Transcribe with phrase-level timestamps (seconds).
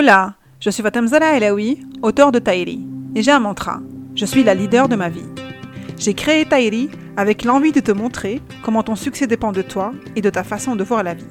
[0.00, 3.80] Hola, je suis Fatem Zala Elaoui, auteur de Taïri, et j'ai un mantra.
[4.14, 5.26] Je suis la leader de ma vie.
[5.98, 10.20] J'ai créé Taïri avec l'envie de te montrer comment ton succès dépend de toi et
[10.20, 11.26] de ta façon de voir la vie.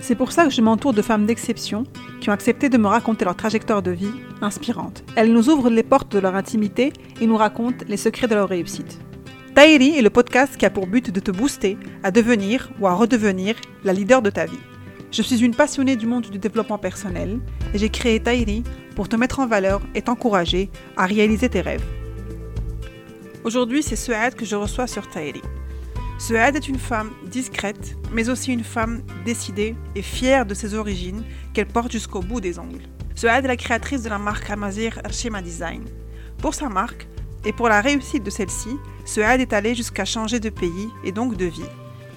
[0.00, 1.82] C'est pour ça que je m'entoure de femmes d'exception
[2.20, 5.02] qui ont accepté de me raconter leur trajectoire de vie inspirante.
[5.16, 8.48] Elles nous ouvrent les portes de leur intimité et nous racontent les secrets de leur
[8.48, 9.00] réussite.
[9.56, 12.94] Taïri est le podcast qui a pour but de te booster à devenir ou à
[12.94, 14.60] redevenir la leader de ta vie.
[15.12, 17.38] Je suis une passionnée du monde du développement personnel
[17.74, 18.64] et j'ai créé Taïri
[18.96, 21.84] pour te mettre en valeur et t'encourager à réaliser tes rêves.
[23.44, 25.42] Aujourd'hui, c'est Suad que je reçois sur Taïri.
[26.18, 31.24] Suad est une femme discrète, mais aussi une femme décidée et fière de ses origines
[31.52, 32.88] qu'elle porte jusqu'au bout des ongles.
[33.14, 35.84] Suad est la créatrice de la marque Amazir Arshima Design.
[36.38, 37.06] Pour sa marque
[37.44, 41.36] et pour la réussite de celle-ci, Souad est allée jusqu'à changer de pays et donc
[41.36, 41.68] de vie.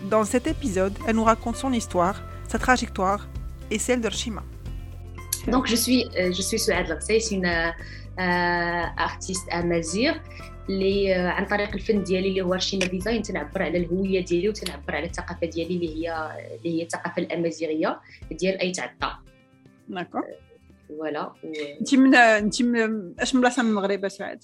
[0.09, 3.27] Dans cet épisode, elle nous raconte son histoire, sa trajectoire
[3.71, 4.43] et celle de Rchima.
[5.47, 10.19] Donc, je suis, euh, je suis Souad Laghssais, c'est une euh, artiste amazigh
[10.69, 15.05] اللي عن طريق الفن ديالي اللي هو رشيمه Design تنعبر على الهوية ديالي وتنعبر على
[15.05, 17.99] الثقافة ديالي اللي هي اللي هي الثقافة الأمازيغية
[18.31, 19.15] ديال أي تعطى
[19.89, 20.23] d'accord
[20.87, 21.33] voilà
[21.79, 24.43] انت من انت من اش من بلاصه من المغرب سعاد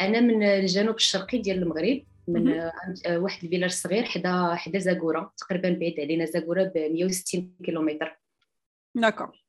[0.00, 2.02] أنا من الجنوب الشرقي ديال المغرب.
[2.28, 2.70] من
[3.08, 8.18] واحد ال village صغير حدا حدا زاكورا تقريبا بعيد علينا زاكورا ب 160 كيلومتر.
[8.94, 9.42] d'accord.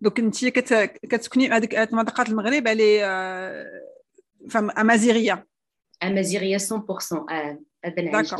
[0.00, 3.00] Donc انت كتسكني هذيك منطقه المغرب اللي
[4.50, 5.46] فم أمازيغية.
[6.02, 6.62] أمازيغية 100%
[7.30, 8.34] آه هذا نعيش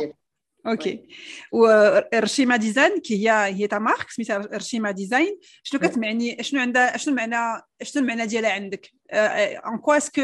[0.67, 1.07] OK.
[1.51, 5.39] ورشيمه Design qui هي هي ta marque سميتها رشيمه Design.
[5.63, 10.21] شنو كتمعني؟ شنو عندها شنو المعنى شنو المعنى ديالها عندك؟ en quoi est-ce que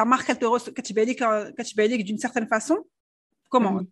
[0.00, 1.08] ta marque, elle te كتبان
[1.90, 2.84] لك d'une certaine façon?
[3.50, 3.84] Comment?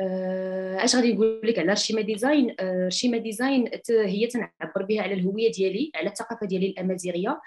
[0.00, 5.90] اش غادي نقول لك؟ على رشيمه Design رشيمه Design هي تنعبر بها على الهوية ديالي
[5.94, 7.40] على الثقافة ديالي الأمازيغية.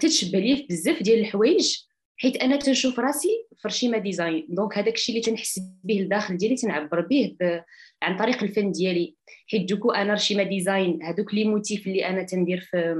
[0.00, 1.76] تتشبه لي بزاف ديال الحوايج
[2.16, 6.56] حيت أنا تنشوف راسي في رشيمه Design donc هذاك الشيء اللي تنحس به الداخل ديالي
[6.56, 7.36] تنعبر به
[8.02, 9.16] عن طريق الفن ديالي.
[9.50, 12.94] حيت du coup أنا رشيمه Design هذوك les motifs اللي أنا تندير في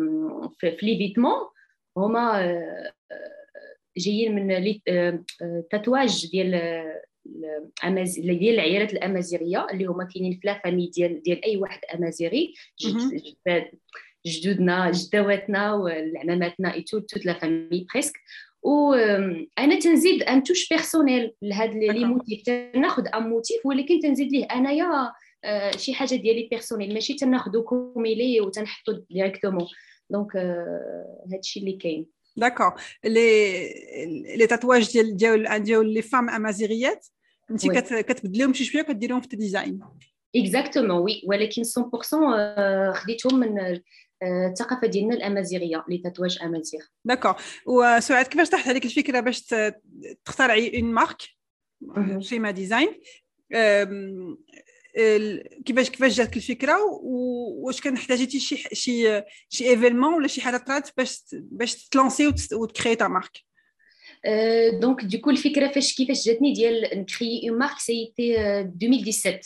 [0.59, 1.52] في, في les vêtements
[1.97, 2.43] هما
[3.97, 4.77] جايين من
[5.43, 6.51] ال tatouage ديال
[8.15, 12.55] ديال العيالات الأمازيغية اللي هما كاينين في la famille ديال ديال أي واحد أمازيغي.
[14.27, 18.13] جدودنا جداواتنا والعماماتنا et toute toute la famille presque
[18.63, 18.95] و
[19.59, 25.13] أنا تنزيد une touche personnelle لهاد les motifs تناخذ un motif ولكن تنزيد ليه أنايا
[25.77, 29.67] شي حاجة ديالي بيرسونيل ماشي تناخذو كوميلي وتنحطو ديريكتومون
[30.12, 30.36] دونك
[31.34, 32.06] هادشي اللي كاين
[32.38, 32.74] داكور
[33.04, 33.68] لي
[34.38, 37.08] لي تاتواج ديال ديال ديال لي فام امازيغيات
[37.52, 39.80] انت كتبدليهم شي شويه كديريهم في الديزاين
[40.36, 41.66] اكزاكتومون وي ولكن 100%
[42.94, 43.80] خديتهم من
[44.24, 47.36] الثقافه ديالنا الامازيغيه لي تاتواج امازيغ داكور
[47.66, 49.42] وسعاد كيفاش طاحت عليك الفكره باش
[50.26, 51.22] تخترعي اون مارك
[52.20, 52.90] شيما ديزاين
[55.65, 60.89] كيفاش كيفاش جاتك الفكرة واش كان احتاجيتي شي شي شي événement ولا شي حاجة طرات
[60.97, 63.39] باش باش ت lancer وت créer ta marque
[64.81, 69.41] donc du coup الفكرة فاش كيفاش جاتني ديال ن créer une marque c'était 2017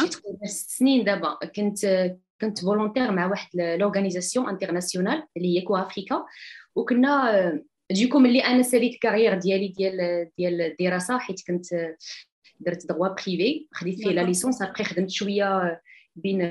[0.00, 5.76] شي تقريبا ست سنين دابا كنت كنت volontaire مع واحد l'organisation internationale اللي هي كو
[5.76, 6.24] افريكا
[6.74, 11.66] وكنا du coup ملي أنا ساليت carrière ديالي ديال ديال الدراسه حيت كنت
[12.66, 15.80] درت droit privé خديت فيه la licence après خدمت شوية
[16.16, 16.42] بين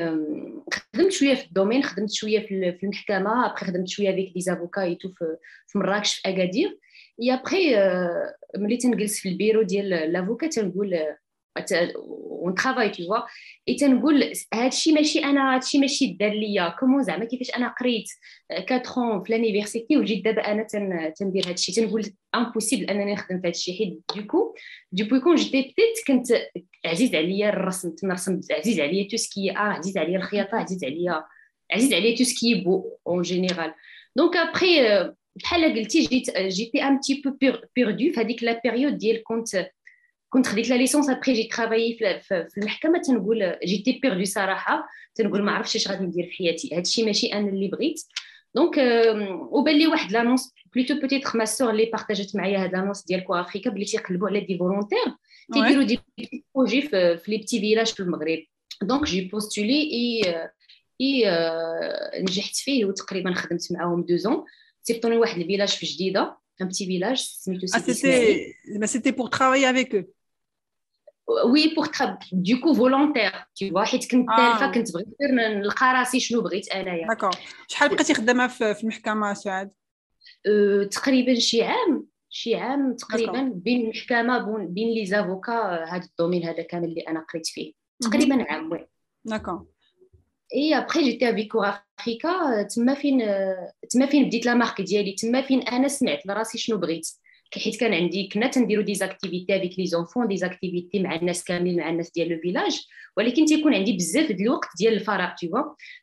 [0.73, 4.81] خدمت شوية في ال domaine خدمت شوية في المحكمة après خدمت شوية avec des avocats
[4.81, 5.09] et tout
[5.67, 6.79] في مراكش في أكادير.
[7.21, 7.75] et après
[8.57, 10.99] ملي تنجلس في البيرو ديال l'avocat تنقول
[11.57, 13.17] un travail, voilà
[13.67, 16.69] et تنقول هادشي ماشي أنا هادشي ماشي دار ليا.
[16.79, 18.09] comment زعما كيفاش أنا قريت
[18.51, 20.63] 4 في l'université وجيت دابا أنا
[21.09, 23.77] تندير هادشي؟ تنقول impossible أنني نخدم في هادشي.
[23.77, 24.55] حيت du coup
[24.91, 26.27] du coup quand j'étais petite كنت
[26.85, 27.95] عزيز عليا الرسم.
[27.95, 31.23] تنرسم عزيز عليا tout ce qui آه عزيز عليا الخياطة عزيز عليا
[31.71, 33.73] عزيز عليا tout ce qui beau en général
[34.15, 35.03] donc après
[35.35, 37.37] بحال قلتي j'étais j'étais un petit peu
[37.75, 39.71] perdue في هذيك la période ديال كنت
[40.30, 45.52] كنت خديت لا ليسونس ابخي جيت ترافايي في المحكمه تنقول جيتي بيردو صراحه تنقول ما
[45.52, 48.00] عرفتش اش غادي ندير في حياتي هادشي ماشي انا اللي بغيت
[48.54, 48.78] دونك
[49.50, 53.34] وبان لي واحد لانونس بلوتو بوتيتر ما سور اللي بارطاجات معايا هاد لانونس ديال كو
[53.34, 55.04] افريكا بلي تيقلبوا على دي فولونتير
[55.52, 56.00] تيديروا دي
[56.54, 58.38] بروجي في, في لي بتي فيلاج في المغرب
[58.82, 60.22] دونك جي بوستولي اي
[61.00, 61.24] اي
[62.22, 64.44] نجحت فيه وتقريبا خدمت معاهم دو زون
[64.82, 69.66] سيبطوني واحد الفيلاج في جديده un petit village سميتو سيتي ah, c'était c'était pour travailler
[69.66, 70.06] avec eux
[71.45, 71.87] oui pour
[72.31, 76.71] du coup volontaire tu vois حيت كنت تالفة كنت بغيت غير نلقى راسي شنو بغيت
[76.71, 77.07] أنايا.
[77.07, 77.31] d'accord
[77.67, 79.71] شحال بقيتي خدامة في المحكمة سعاد؟
[80.91, 82.07] تقريبا شي عام.
[82.29, 87.25] شي عام تقريبا بين المحكمة بين les avocats هذا ال domaine هذا كامل اللي أنا
[87.33, 87.73] قريت فيه.
[88.01, 88.87] تقريبا عام oui.
[89.25, 89.65] d'accord
[90.55, 93.19] et après جيتي افيكو افريكا تما فين
[93.89, 97.07] تما فين بديت la marque ديالي؟ تما فين أنا سمعت لراسي شنو بغيت.
[97.59, 101.79] حيت كان عندي كنا تنديرو des activités avec les enfants des activités مع الناس كاملين
[101.79, 102.81] مع الناس ديال le village
[103.17, 105.51] ولكن تيكون عندي بزاف ديال الوقت ديال الفراغ et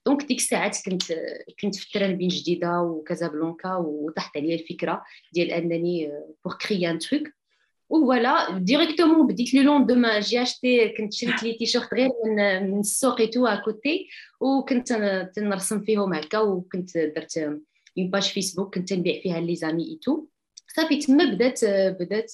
[0.06, 1.02] donc ديك الساعات كنت
[1.62, 5.02] كنت في ال train بين جديدة وكازابلانكا وطاحت عليا الفكرة
[5.32, 6.12] ديال أنني
[6.44, 7.28] pour créer un truc
[7.88, 12.80] و voilà directement بديت le lendemain j'ai acheté كنت شريت les t-shirts غير من من
[12.80, 14.08] السوق tout à côté
[14.40, 14.92] وكنت
[15.34, 17.60] تنرسم فيهم هكا وكنت درت une
[17.98, 20.24] page Facebook كنت نبيع فيها les amis et tout
[20.76, 21.64] صافي تما بدات
[22.00, 22.32] بدات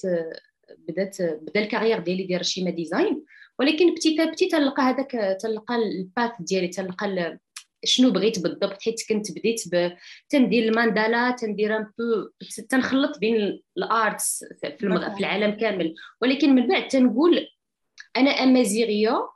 [0.87, 3.23] بدات بدا ال carrière ديالي ديال ال Chima Design
[3.59, 7.37] ولكن petit à petit تلقى هذاك تلقى ال path ديالي تلقى
[7.85, 9.91] شنو بغيت بالضبط حيت كنت بديت ب...
[10.29, 12.29] تندير ال mandala تندير un peu
[12.69, 15.13] تنخلط بين ال arts في, المغ...
[15.13, 15.95] في العالم كامل.
[16.21, 17.47] ولكن من بعد تنقول
[18.17, 19.29] أنا أمازيغية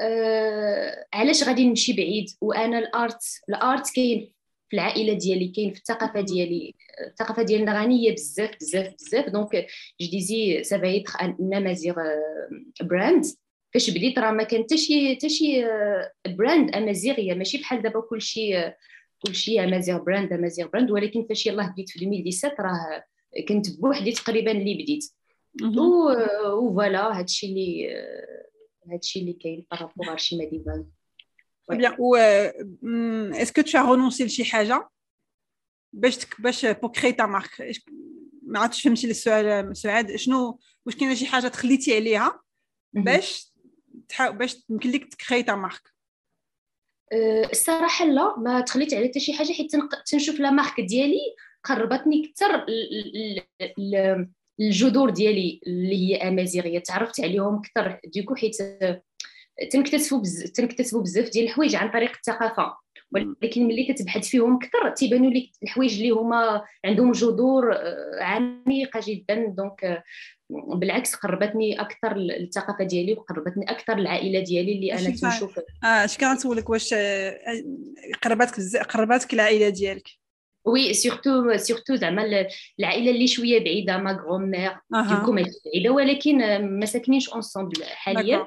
[0.00, 1.06] آه...
[1.12, 4.33] علاش غادي نمشي بعيد؟ وأنا ال art ال art كاين
[4.74, 6.74] في العائلة ديالي كاين في الثقافة ديالي
[7.06, 9.28] الثقافة ديالنا غنيه بزاف بزاف بزاف.
[9.28, 9.66] donc
[10.00, 11.94] je disais ça va être un Amazigh
[12.82, 13.24] brand
[13.74, 15.64] فاش بديت راه ما كان حتى شي حتى شي
[16.26, 18.72] brand امازيغيه ماشي بحال دابا كلشي
[19.26, 23.04] كلشي Amazigh brand Amazigh brand ولكن فاش يلاه بديت في 2017 راه
[23.48, 25.04] كنت بوحدي تقريبا اللي بديت.
[25.62, 26.14] و
[26.70, 27.88] voilà هادشي اللي
[28.92, 30.36] هادشي اللي كاين par rapport ارشي
[31.70, 32.16] مديفال bien و
[33.36, 34.88] est-ce que tu renoncer لشي حاجة
[35.92, 37.72] باش باش pour créer ta marque
[38.42, 40.16] ما عرفتش فهمتي السؤال سعاد.
[40.16, 42.40] شنو واش كاينة شي حاجة تخليتي عليها
[42.92, 43.52] باش
[44.20, 45.94] باش يمكن لك ت créer ta marque
[47.50, 49.72] الصراحة لا ما تخليت على حتى شي حاجة حيت
[50.06, 51.34] تنشوف la marque ديالي
[51.64, 52.66] قربتني أكثر
[54.60, 56.78] الجذور ديالي اللي هي أمازيغية.
[56.78, 58.56] تعرفت عليهم أكثر du coup حيت
[59.70, 62.76] تنكتسبوا بزاف تنكتسبوا بزاف ديال الحوايج عن طريق الثقافة.
[63.12, 69.46] ولكن ملي كتبحث فيهم أكثر تيبانوا لك الحوايج اللي هما عندهم جذور آه، عميقة جدا.
[69.46, 70.02] donc آه،
[70.50, 76.70] بالعكس قربتني أكثر الثقافة ديالي وقربتني أكثر العائلة ديالي اللي أنا تنشوف آه اش كنسولك
[76.70, 77.38] واش آه،
[78.22, 80.08] قربتك بزاف قربتك العائلة ديالك؟
[80.66, 82.46] oui surtout surtout زعما
[82.80, 86.38] العائلة اللي شوية بعيدة ma grand-mère du coup ماشي بعيدة ولكن
[86.78, 88.46] ما ساكنينش ensemble حاليا.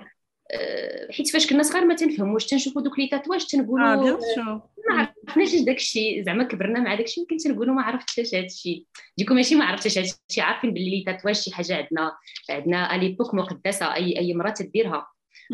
[1.12, 5.62] حيت فاش كنا صغار ما تنفهموش تنشوفوا دوك les tatouages تنقولوا آه ما عرفناش اش
[5.62, 8.86] داك الشيء زعما كبرنا مع داك الشيء يمكن تنقولوا ما عرفتش اش هذا الشيء
[9.18, 12.18] du coup ماشي ما عرفتش هذا الشيء عارفين باللي les tatouages شي حاجة عندنا
[12.50, 15.08] عندنا à l'époque مقدسة اي أي مرأة تديرها.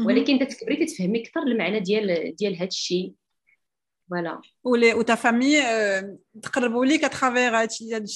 [0.06, 3.14] ولكن تتكبري تتفهمي أكثر المعنى ديال ديال هذا الشيء
[4.10, 4.42] voilà.
[4.64, 5.62] ولي و ta famille
[6.44, 7.66] تقربوا ليك à travers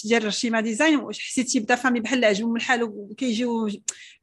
[0.05, 3.69] ديال ال Chima Design واش حسيتي ب ta famille بحال عجبهم الحال وكيجيو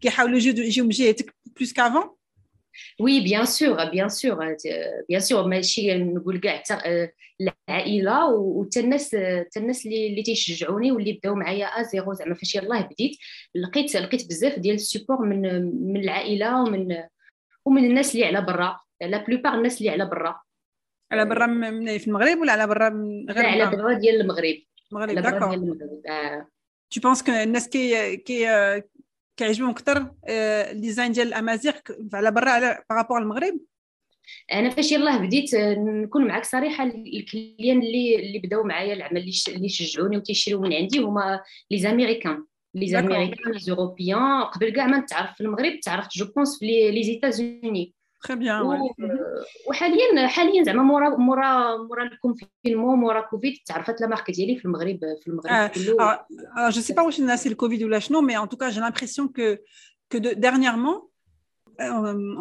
[0.00, 2.10] كيحاولوا يجيو من جهتك plus qu'avant
[3.00, 4.56] oui bien sûr bien sûr
[5.08, 6.62] bien sûr ماشي نقول كاع
[7.40, 12.54] العائلة وحتى الناس حتى الناس اللي اللي تيشجعوني واللي بداو معايا à zéro زعما فاش
[12.54, 13.16] يلاه بديت
[13.54, 15.42] لقيت لقيت بزاف ديال ال support من
[15.92, 17.02] من العائلة ومن
[17.64, 20.40] ومن الناس اللي على برا la plupart الناس اللي على برا.
[21.12, 22.88] على برا من في المغرب ولا على برا
[23.30, 24.54] غير على برا ديال المغرب.
[24.92, 26.44] المغرب d'accord
[26.94, 28.46] tu penses que الناس كي كي
[29.36, 31.72] كيعجبهم أكثر ال design ديال الأمازيغ
[32.14, 33.60] على برا على par rapport المغرب؟
[34.52, 39.68] أنا فاش يلاه بديت نكون معك صريحة ال clients اللي اللي بداو معايا العمل اللي
[39.68, 42.44] شجعوني وتيشريو من عندي هما les Américains.
[42.74, 44.42] les Américains les Européens.
[44.42, 48.89] قبل كاع ما نتعرف في المغرب تعرفت je pense في لي زيتازوني تري بيان
[49.67, 54.99] وحاليا حاليا زعما مورا مورا مورا الكونفينمون مورا كوفيد تعرفت لا مارك ديالي في المغرب
[55.21, 56.25] في المغرب كله
[56.69, 59.55] جو سي با واش الناس الكوفيد ولا شنو مي ان توكا جي لامبرسيون كو
[60.11, 61.09] كو dernièrement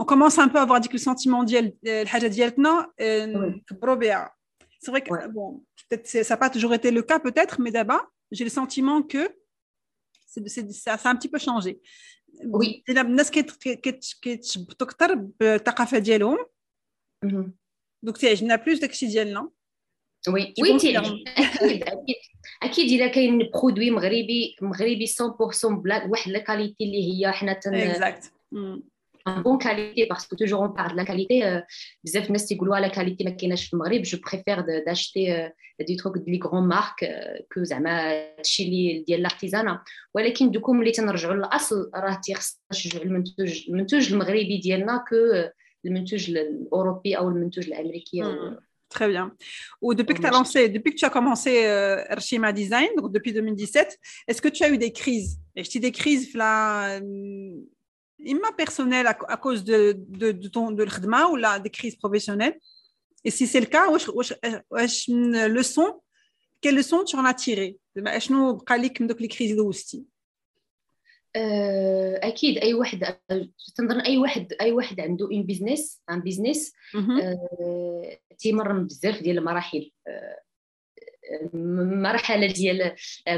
[0.00, 4.38] on commence un peu à avoir ديك السنتيمون ديال الحاجه ديالتنا نكبروا بها
[4.84, 5.28] c'est vrai que ouais.
[5.28, 5.48] bon
[5.88, 9.22] peut-être ça n'a pas toujours été le cas peut-être mais d'abord j'ai le sentiment que
[10.30, 11.72] c'est, c'est, ça, ça a un petit peu changé
[12.45, 13.31] وي الناس
[14.21, 16.37] كيتشبطوا أكثر بالثقافه ديالهم
[18.03, 19.49] donc تيعجبنا plus داكشي ديالنا
[20.27, 20.95] oui oui أكيد
[21.83, 22.15] أكيد
[22.63, 27.73] أكيد الا كاين produit مغربي مغربي 100% بلا واحد la qualité اللي هي حنا تن
[29.28, 31.62] اكزاكت ان بون كاليتي باسكو توجور اون بار لا كاليتي
[32.04, 36.40] بزاف الناس تيقولوا لا كاليتي ما كايناش في المغرب جو بريفير داشتي دي تروك دي
[36.44, 36.94] غران مارك
[37.54, 39.82] كو زعما هادشي اللي ديال لارتيزانا
[40.14, 45.16] ولكن دوكو ملي تنرجعوا للاصل راه تيخص نشجعوا المنتوج المنتوج المغربي ديالنا كو
[45.86, 48.22] المنتوج الاوروبي او المنتوج الامريكي
[48.90, 49.26] Très bien.
[49.82, 53.12] Ou depuis que tu as lancé, depuis que tu as commencé euh, Archima Design, donc
[53.12, 56.98] depuis 2017, est-ce que tu as eu des crises Et je dis des crises là,
[58.32, 59.78] imma personnelles à, à cause de,
[60.20, 62.58] de, de ton de l'khidma ou là, des crises professionnelles
[63.24, 64.32] Et si c'est le cas, wesh, wesh,
[64.74, 64.98] wesh,
[65.56, 65.88] leçon,
[66.60, 67.68] quelle leçon tu en as tiré
[68.18, 70.04] شنو بقى لك من دوك لي كريز دوزتي
[71.36, 73.18] اكيد اي واحد
[73.76, 76.72] تنظن اي واحد اي واحد عنده ان بيزنس ان بيزنس
[78.38, 79.90] تيمر بزاف ديال المراحل
[82.02, 82.94] مرحله ديال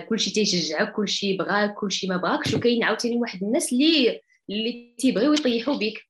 [0.09, 5.78] كلشي تيشجعك كلشي بغاك كلشي ما بغاكش وكاين عاوتاني واحد الناس اللي اللي تيبغيو يطيحوا
[5.78, 6.02] بك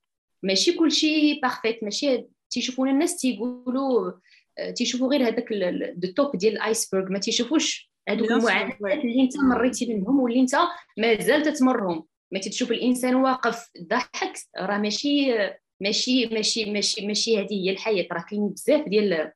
[0.44, 4.12] ماشي كلشي parfait ماشي تيشوفونا الناس تيقولوا
[4.76, 9.94] تيشوفوا غير هذاك ال top ديال ال iceberg ما تيشوفوش هذوك المعاناة اللي انت مريتي
[9.94, 10.56] منهم واللي انت
[10.98, 12.06] مازال تتمرهم.
[12.32, 15.34] ما تشوف الإنسان واقف ضحك راه ماشي
[15.80, 18.08] ماشي ماشي ماشي ماشي هذه هي الحياة.
[18.12, 19.32] راه كاين بزاف ديال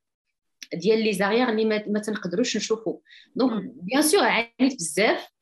[0.74, 3.00] ديال les arrières اللي ما, ما تنقدروش نشوفو.
[3.36, 5.20] donc bien sûr عانيت بزاف.
[5.20, 5.38] آه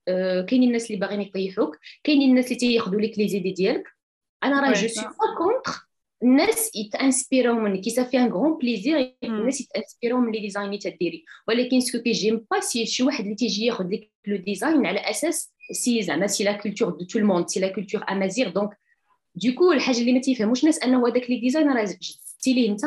[0.48, 3.84] كاينين الناس اللي باغيين يطيحوك كاينين الناس اللي تياخذوا لك les idées ديالك.
[4.44, 5.88] أنا راه je suis pas contre
[6.24, 10.32] الناس يت inspir و منك كي صافي un grand plaisir الناس يت inspir و من
[10.32, 11.26] les designs اللي تديري.
[11.48, 15.00] ولكن ce que j'aime pas c'est شي واحد اللي تيجي ياخذ لك le design على
[15.00, 18.70] أساس c'est زعما c'est la culture de tout le monde c'est la culture amazigh donc
[19.36, 22.84] du coup الحاجة اللي ما تيفهموش الناس أنه هذاك les designs راه جبتي ليه أنت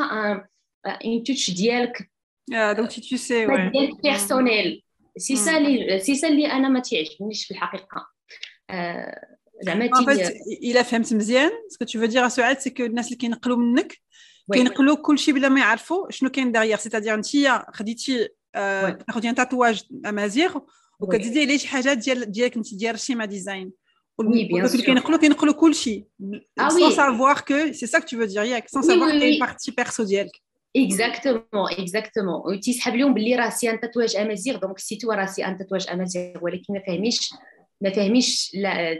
[1.05, 2.11] une touche ديالك.
[2.49, 4.83] donc c'est ديالك personnel
[5.17, 5.35] c'est
[6.15, 8.07] ça اللي أنا ما تيعجبنيش في الحقيقة.
[9.63, 10.31] زعما en fait
[10.63, 13.97] الا فهمت مزيان ce que tu veux dire سعاد c'est que الناس اللي كينقلوا منك
[14.53, 17.27] كينقلوا كلشي بلا ما يعرفوا شنو كاين derrière c'est-à-dire أنت
[17.73, 20.59] خديتي تاخذي un tatouage amazigh
[20.99, 23.71] وكتزيدي عليه شي حاجات ديال ديالك أنت ديال شيما design
[24.17, 26.05] والناس اللي كينقلوا كينقلوا كلشي.
[26.59, 30.03] Sans savoir que c'est ça que tu veux dire sans savoir que une partie perso
[30.77, 35.45] exactement exactement وتيسحب لهم باللي راه c'est un tatouage amazigh donc c'est tout راه c'est
[35.45, 37.33] un tatouage amazigh ولكن ما فاهميش
[37.81, 38.51] ما فاهميش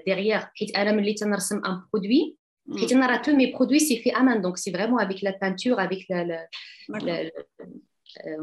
[0.06, 2.36] derrière حيت أنا ملي تنرسم un produit
[2.80, 5.40] حيت أنا راه tous mes produits c'est fait à main donc c'est vraiment avec la
[5.42, 6.48] peinture avec la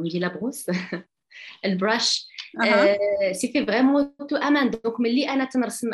[0.03, 0.67] de la brosse
[1.65, 2.27] ال brush
[3.33, 5.91] c'est fait vraiment tout à main donc ملي أنا تنرسم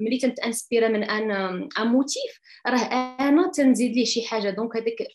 [0.00, 2.78] ملي تنت inspir ا من un motif راه
[3.20, 5.06] أنا تنزيد ليه شي حاجة donc هذاك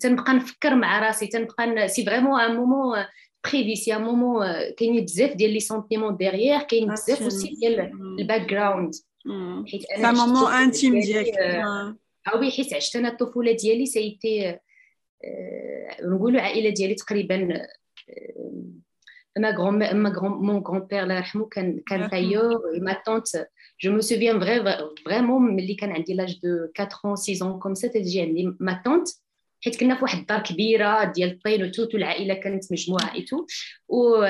[0.00, 3.04] تنبقى نفكر مع راسي تنبقى سي فريمون ان مومون
[3.44, 4.46] بريفي سي ان مومون
[4.76, 8.94] كاينين بزاف ديال لي سونتيمون ديغيير كاين بزاف اوسي ديال الباك جراوند
[9.66, 11.96] حيت انا مومون انتيم ديالك اه
[12.40, 14.58] وي حيت عشت انا الطفوله ديالي سيتي
[16.02, 17.66] نقولوا عائله ديالي تقريبا
[19.38, 23.48] ما غران ما غران مون غران بير الله يرحمه كان كان تايور ما طونت
[23.82, 24.40] جو مو سوفيان
[25.04, 28.82] فريمون ملي كان عندي لاج دو 4 ans 6 ans كوم سا تجي عندي ما
[28.84, 29.08] طونت
[29.63, 33.45] حيت كنا في واحد الدار كبيرة ديال الطين وتوت والعائلة كانت مجموعة ايتو
[33.87, 34.25] و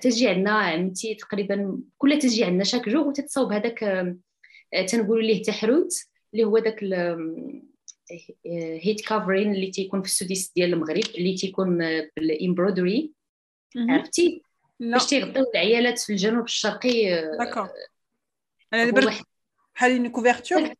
[0.00, 3.78] تجي عندنا عمتي تقريبا كل تجي عندنا شاك جوغ وتتصاوب هذاك
[4.88, 5.92] تنقولوا ليه تحروت
[6.32, 6.84] اللي هو داك
[8.82, 11.78] هيت كافرين اللي تيكون في السديس ديال المغرب اللي تيكون
[12.16, 13.12] بالامبرودري
[13.76, 14.42] عرفتي؟
[14.80, 17.68] باش تيغطيو العيالات في الجنوب الشرقي داكور
[19.74, 20.74] بحال couverture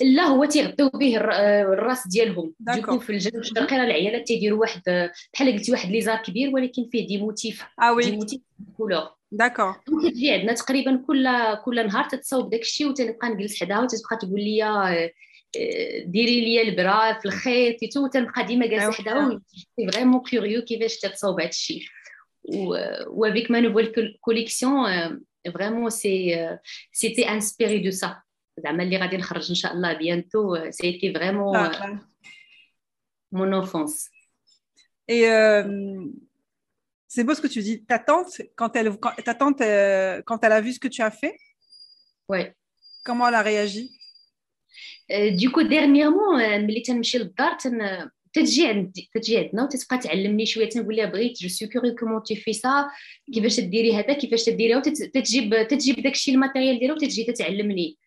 [0.00, 2.54] لا هو تيغطيو به الراس ديالهم.
[2.60, 6.88] du coup في الجنوب الشرقي راه العيالات تيديروا واحد بحال قلتي واحد ليزار كبير ولكن
[6.92, 7.64] فيه des motifs.
[7.82, 8.40] آه oui des motifs
[8.76, 9.76] couleur d'accord
[10.08, 11.28] كتجي عندنا تقريبا كل
[11.64, 15.10] كل نهار تتصاوب داك الشيء وتنبقى نجلس حداها وتتبقى تقول لي
[16.06, 19.40] ديري لي البرا في الخيط وتنبقى ديما جالسة حداها
[19.92, 21.82] vraiment curieux كيفاش تتصاوب هذا الشيء.
[23.06, 25.20] و avec ma nouvelle collection
[25.54, 26.48] فريمون سي
[26.92, 28.23] سيتي انسبيري دو سا
[28.63, 31.99] زعما اللي غادي نخرج ان شاء الله بيانتو سيتي فريمون
[33.31, 34.09] mon enfance.
[35.07, 36.05] Et euh,
[37.07, 37.83] c'est beau ce que tu dis.
[37.85, 41.01] Ta tante, quand elle, quand, ta tante, euh, quand elle a vu ce que tu
[41.01, 41.35] as fait,
[42.27, 42.53] ouais.
[43.03, 43.91] comment elle a réagi
[45.11, 50.69] euh, Du coup, dernièrement, ملي تنمشي للدار تن تتجي عندي تتجي عندنا وتتبقى تعلمني شويه
[50.69, 52.89] تنقول لها بغيت جو سو كوري كومون تي في سا
[53.33, 57.97] كيفاش ديري هذا كيفاش ديريها وتتجيب تتجيب داكشي الماتيريال ديالها وتتجي تتعلمني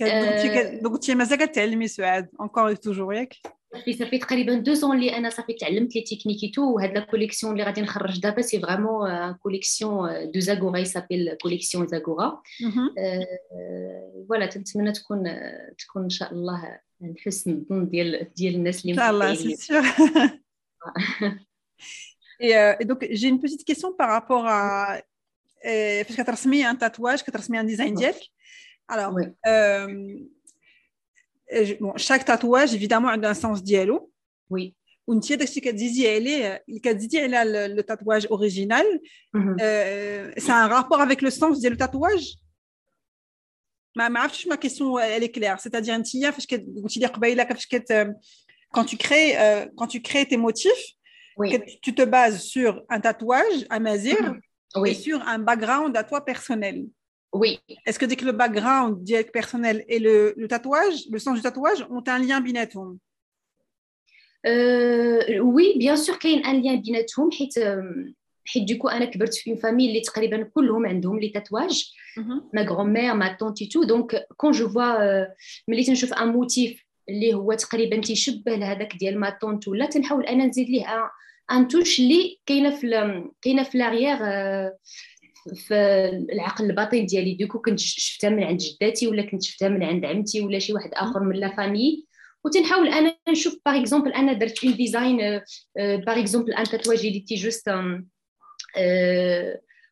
[0.00, 3.34] دونك انت مازال كتعلمي سعاد اونكور توجور ياك
[3.74, 7.52] صافي صافي تقريبا دو زون اللي انا صافي تعلمت لي تكنيكي تو وهاد لا كوليكسيون
[7.52, 12.42] اللي غادي نخرج دابا سي فريمون كوليكسيون دو زاغورا يسابيل كوليكسيون زاغورا
[14.28, 15.24] فوالا تنتمنى تكون
[15.78, 19.82] تكون ان شاء الله نحسن الظن ديال ديال الناس اللي ان شاء الله سي سيغ
[22.40, 24.96] Et, euh, et donc, j'ai une petite question par rapport à.
[25.66, 28.18] Euh, parce que tu as transmis un tatouage, que tu as transmis un design d'IEC.
[28.87, 29.15] alors,
[29.47, 30.13] euh,
[31.79, 34.11] bon, chaque tatouage, évidemment, a un sens dialo.
[34.49, 34.75] Oui.
[35.07, 35.67] Une qui
[37.55, 38.85] euh, le tatouage original,
[39.33, 40.33] mm -hmm.
[40.37, 42.27] c'est un rapport avec le sens du tatouage?
[43.95, 45.95] Ma ma question elle est claire, c'est-à-dire
[48.75, 50.85] quand tu crées euh, quand tu crées tes motifs,
[51.37, 51.47] oui.
[51.81, 54.39] tu te bases sur un tatouage, un mazir, mm
[54.85, 56.85] et sur un background à toi personnel.
[57.32, 57.60] oui.
[57.86, 61.42] Est-ce que dès que le background direct personnel et le, le, tatouage, le sens du
[61.42, 62.98] tatouage, ont un lien بيناتهم
[64.46, 67.54] euh, Oui, bien sûr qu'il y a un lien بيناتهم حيت
[68.46, 71.92] حيت دوكو انا كبرت في اون فامي اللي تقريبا كلهم عندهم لي تاتواج
[72.54, 75.26] ما غرامير ما طونتي تو دونك كون جو فوا
[75.68, 80.46] ملي تنشوف ان موتيف اللي هو تقريبا تيشبه لهذاك ديال ما طونت ولا تنحاول انا
[80.46, 81.10] نزيد ليه
[81.50, 84.18] ان توش اللي كاينه في كاينه في لاغيير
[85.53, 85.75] في
[86.31, 90.05] العقل الباطن ديالي du coup كنت شفتها من عند جداتي ولا كنت شفتها من عند
[90.05, 92.05] عمتي ولا شي واحد آخر من la famille
[92.45, 95.41] وتنحاول أنا نشوف par exemple أنا درت un design
[95.77, 97.69] par exemple un tatouage اللي تي juste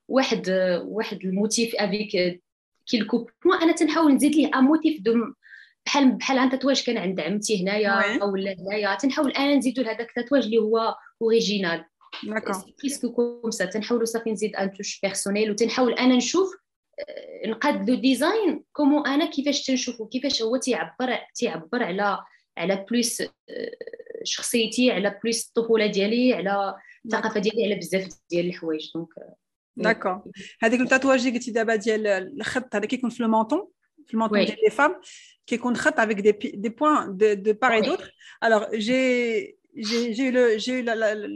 [0.07, 0.50] واحد
[0.83, 2.42] واحد ال motif avec
[2.86, 5.13] quelques points أنا تنحاول نزيد ليه un motif de
[5.86, 8.95] بحال بحال un tatouage كان عند عمتي هنايا ولا هنايا.
[8.95, 11.86] تنحاول أنا نزيدو لهذاك ال tatouage اللي هو original
[12.80, 16.55] presque comme ça تنحاولوا صافي نزيد une touche personnelle وتنحاول أنا نشوف
[17.46, 22.20] نقاد le design comment أنا كيفاش تنشوفو كيفاش هو تيعبر تيعبر على
[22.58, 23.24] على plus
[24.24, 29.10] شخصيتي على plus الطفوله ديالي على الثقافه ديالي على بزاف ديال الحوايج donc
[29.77, 30.22] داكور
[30.62, 33.67] هذيك التاتواج اللي قلتي دابا ديال الخط هذا كيكون في المونطون
[34.08, 35.01] في المونطون ديال لي فام
[35.48, 38.10] كيكون خط avec des, des points de, de part et d'autre.
[38.41, 38.67] Alors
[39.75, 40.86] j'ai eu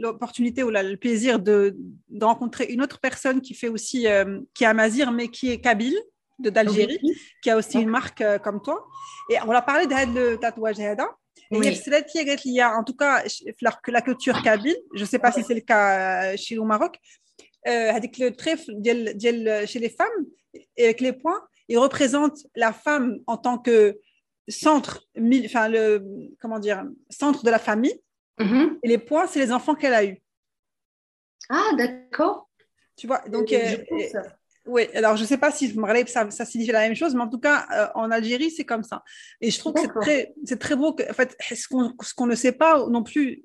[0.00, 1.76] l'opportunité ou le plaisir de,
[2.08, 5.60] de, rencontrer une autre personne qui fait aussi, euh, qui est Amazir, mais qui est
[5.60, 5.98] Kabyle,
[6.38, 7.16] d'Algérie, oui.
[7.42, 8.86] qui a aussi une marque euh, comme toi.
[9.30, 10.78] Et on a parlé de le tatouage
[12.44, 13.24] il y a en tout cas
[13.92, 16.98] la culture kabyle, je ne sais pas si c'est le cas chez nous au Maroc,
[17.66, 18.72] euh, avec le trèfle
[19.66, 20.26] chez les femmes,
[20.76, 23.98] et avec les points, il représente la femme en tant que
[24.48, 25.06] centre,
[25.44, 26.04] enfin le,
[26.40, 28.00] comment dire, centre de la famille.
[28.38, 28.78] Mmh.
[28.82, 30.22] Et les points, c'est les enfants qu'elle a eus.
[31.48, 32.48] Ah, d'accord.
[32.96, 33.52] Tu vois, donc.
[33.52, 34.22] Euh, euh,
[34.66, 35.74] oui, alors je ne sais pas si
[36.08, 38.82] ça, ça signifie la même chose, mais en tout cas, euh, en Algérie, c'est comme
[38.82, 39.02] ça.
[39.40, 40.92] Et je trouve que c'est très, c'est très beau.
[40.92, 43.44] Que, en fait, ce qu'on, ce qu'on ne sait pas non plus,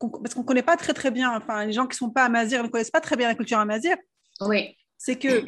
[0.00, 2.24] parce qu'on ne connaît pas très très bien, enfin, les gens qui ne sont pas
[2.24, 3.96] amazir ne connaissent pas très bien la culture amazir.
[4.40, 4.76] Oui.
[4.96, 5.44] C'est que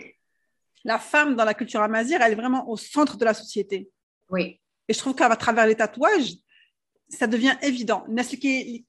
[0.84, 3.90] la femme dans la culture amazir, elle est vraiment au centre de la société.
[4.30, 4.60] Oui.
[4.88, 6.34] Et je trouve qu'à travers les tatouages,
[7.12, 8.04] ça devient évident.
[8.28, 8.84] Ceux qui,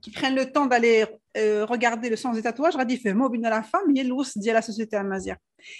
[0.00, 1.04] qui prennent le temps d'aller
[1.36, 4.62] euh, regarder le sens des tatouages, radif mot de la femme, il y a la
[4.62, 5.36] société amazir.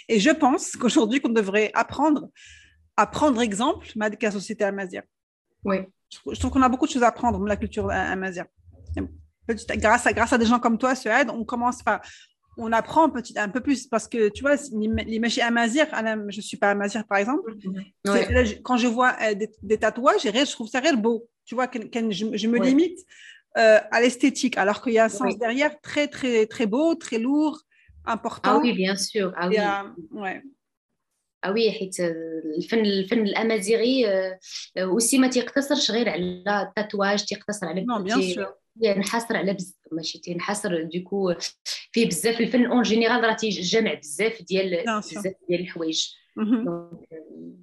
[0.08, 2.28] Et je pense qu'aujourd'hui, qu'on devrait apprendre
[2.96, 5.02] à prendre exemple de la société amazir.
[5.64, 5.78] Oui.
[6.32, 8.46] Je trouve qu'on a beaucoup de choses à apprendre de la culture amazir.
[9.76, 12.00] Grâce à, grâce à des gens comme toi, Suède, on commence, enfin,
[12.58, 16.42] on apprend petit, un peu plus parce que tu vois, les machines amazir, je ne
[16.42, 17.54] suis pas amazir par exemple,
[18.06, 18.32] Ouais.
[18.32, 21.28] là, je- quand je vois euh, des, des tatouages, je je trouve ça réel beau.
[21.47, 22.67] Tu vois, que, que je, je me Ouais.
[22.69, 22.99] limite
[23.57, 25.37] euh, à l'esthétique, alors qu'il y a un sens Oui.
[25.45, 27.55] derrière très, très, très beau, très lourd,
[28.05, 28.53] important.
[28.55, 29.27] Ah oui, bien sûr.
[29.35, 29.55] Ah Il oui.
[29.55, 29.93] y a-
[30.23, 30.41] ouais.
[31.45, 31.99] Ah oui حيت
[32.57, 34.39] الفن الفن الامازيغي آه،
[34.85, 38.47] وسي ما تيقتصرش غير على التاتواج تيقتصر على Non, bien تي- sûr.
[38.81, 39.77] تينحصر على بز...
[39.91, 41.33] ماشي تينحصر دوكو
[41.91, 45.17] فيه بزاف الفن اون جينيرال راه تيجمع بزاف ديال Bien sûr.
[45.19, 46.07] بزاف ديال الحوايج
[46.39, 46.41] Mhm.
[46.41, 47.55] دونك آه،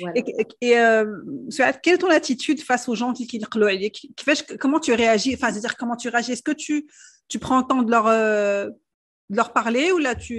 [0.00, 0.14] voilà.
[0.18, 1.04] Et, et, et, euh,
[1.50, 5.34] Suad, quelle est ton attitude face aux gens qui, qui, qui- qui- comment tu réagis
[5.34, 6.86] Enfin, c'est-à-dire comment tu réagis Est-ce que tu,
[7.28, 8.68] tu prends le temps de leur, euh,
[9.30, 10.36] de leur parler ou là tu,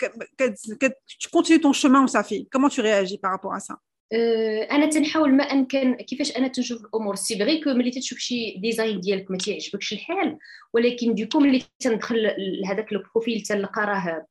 [0.00, 3.54] que- que- que- tu continues ton chemin ou ça fait Comment tu réagis par rapport
[3.54, 3.76] à ça
[4.14, 8.58] آه، انا تنحاول ما امكن كيفاش انا تنشوف الامور سي فغي كو ملي تشوف شي
[8.58, 10.38] ديزاين ديالك ما تيعجبكش الحال
[10.74, 12.16] ولكن دوكو ملي تندخل
[12.62, 14.26] لهذاك البروفيل تنلقى راه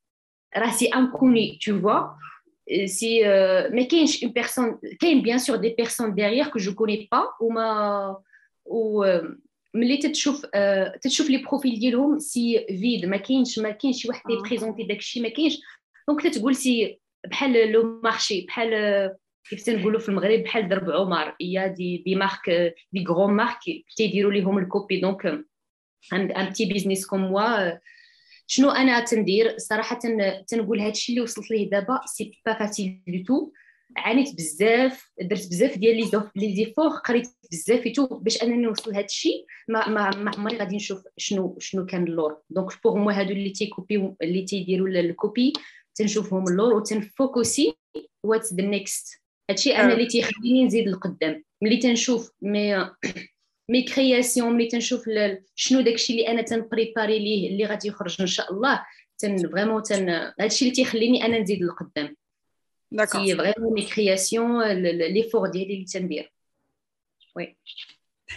[0.57, 1.99] راه سي انكوني تو فوا
[2.84, 7.08] سي آه، ما كاينش اون بيرسون كاين بيان سور دي بيرسون ديغيغ كو جو كوني
[7.12, 8.16] با وما
[8.64, 9.36] و آه،
[9.74, 10.46] ملي تتشوف
[11.02, 14.22] تتشوف les profils ديالهم c'est vide ما كاينش ما كاينش شي واحد.
[14.28, 15.58] تي présent ي داكشي ما كاينش
[16.08, 18.70] donc تتقول c'est بحال le marché بحال
[19.50, 23.58] كيف تنقولوا في المغرب بحال درب عمر هي des des marques des grandes marques
[23.96, 25.44] تيديروا ليهم ال copie donc
[26.12, 27.78] un petit business comme moi
[28.46, 29.98] شنو أنا تندير؟ صراحة
[30.48, 33.50] تنقول هذا الشيء اللي وصلت ليه دابا c'est pas facile du tout.
[33.96, 39.04] عانيت بزاف درت بزاف ديال les les efforts قريت بزاف فيتو باش أنني نوصل لهذا
[39.04, 42.38] الشيء ما ما ما عمري غادي نشوف شنو شنو كان اللور.
[42.50, 45.52] donc pour moi هادو اللي تيكوبي اللي تيديروا ال copie
[45.94, 47.74] تنشوفهم اللور وتنفوكسي
[48.24, 51.44] what's the next هادشي أنا اللي تيخليني نزيد لقدام.
[51.62, 52.90] ملي تنشوف مي
[53.69, 55.09] مي كرياسيون ملي تنشوف
[55.55, 58.85] شنو داكشي اللي انا تنبريباري ليه اللي غادي يخرج ان شاء الله
[59.17, 62.15] تن فريمون تن هادشي اللي تيخليني انا نزيد لقدام
[62.91, 63.25] D'accord.
[63.25, 66.29] C'est vraiment mes créations, l'effort d'aider les
[67.35, 67.55] Oui.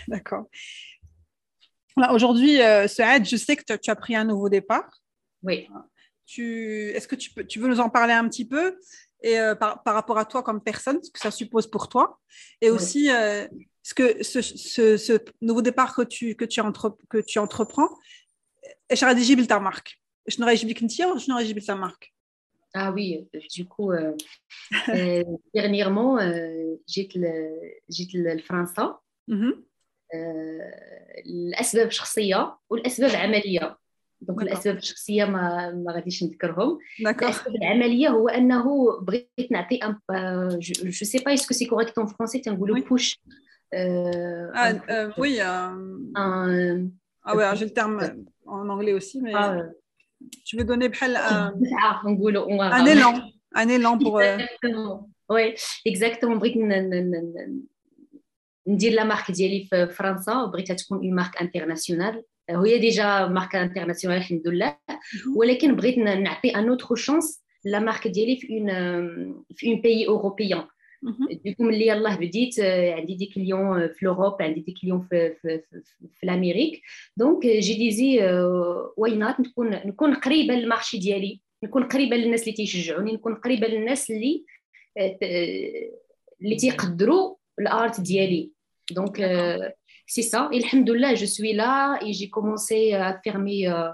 [0.09, 0.49] D'accord.
[2.11, 4.89] Aujourd'hui, euh, je sais que tu as pris un nouveau départ.
[5.43, 5.69] Oui.
[6.27, 8.79] Tu, Est-ce que tu, peux, tu veux nous en parler un petit peu
[9.23, 12.21] et, euh, par, par, rapport à toi comme personne, ce que ça suppose pour toi
[12.61, 13.47] Et aussi, euh,
[13.83, 17.89] ce, que, ce, ce, ce, nouveau départ que tu, que tu, entre, que tu entreprends,
[18.89, 20.57] est-ce que ta marque Je n'aurais
[21.55, 22.15] pas ta marque
[22.77, 24.13] ah oui, du coup, euh,
[24.89, 25.23] euh,
[25.55, 28.83] dernièrement, euh, j'ai le français.
[31.27, 33.79] الاسباب شخصيه والاسباب عمليه
[34.21, 38.65] دونك الاسباب الشخصيه ما ما غاديش نذكرهم الاسباب العمليه هو انه
[39.01, 39.99] بغيت نعطي ان
[40.61, 43.21] جو سي با اسكو سي كوريكت اون فرونسي تنقولوا بوش
[45.19, 46.91] وي اه
[47.27, 47.99] وي j'ai le terme
[48.47, 49.35] en anglais aussi mais
[50.47, 51.53] tu veux donner un,
[52.81, 53.15] un élan,
[53.55, 54.21] un élan pour.
[54.23, 55.09] Exactement.
[55.29, 55.55] Oui,
[55.87, 56.39] exactement.
[56.39, 56.55] بغيت
[58.67, 64.18] ندير لا مارك ديالي في فرنسا بغيتها تكون اون مارك انترناسيونال هي déjà ماركة internationale
[64.18, 64.78] الحمد لله.
[65.36, 68.68] ولكن بغيت نعطي une autre chance la marque ديالي في un
[69.56, 70.64] في un pays européen
[71.46, 75.82] donc ملي يلاه بديت عندي des clients في l'Europe عندي des clients في في, في,
[76.16, 76.82] في الأمريك.
[77.18, 78.20] دونك جي ديزي
[78.98, 84.12] واي نوت نكون نكون قريبة للمارشي ديالي نكون قريبة للناس اللي تيشجعوني نكون قريبة للناس
[84.12, 84.46] اللي
[86.42, 88.52] اللي تيقدروا الأرت ديالي.
[88.92, 89.20] دونك
[90.09, 93.85] سي سا الحمد لله جو سوي لا اي جي كومونسي ا فير مي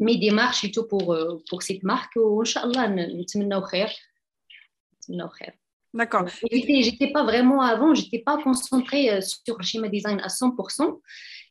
[0.00, 3.88] مي ديمارش تو بور بور سيت مارك وان شاء الله نتمناو خير
[5.02, 5.60] نتمناو خير
[5.92, 6.26] D'accord.
[6.52, 11.00] J'étais pas vraiment avant, j'étais pas concentrée euh, sur schéma design à 100%,